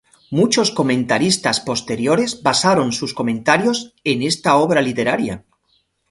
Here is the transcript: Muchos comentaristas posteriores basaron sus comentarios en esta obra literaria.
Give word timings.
Muchos 0.37 0.71
comentaristas 0.79 1.57
posteriores 1.69 2.41
basaron 2.41 2.91
sus 2.91 3.13
comentarios 3.13 3.93
en 4.03 4.23
esta 4.23 4.55
obra 4.55 4.81
literaria. 4.81 5.45